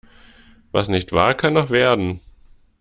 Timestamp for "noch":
1.53-1.69